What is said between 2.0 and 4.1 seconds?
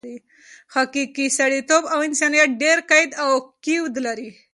انسانیت ډېر قید او قیود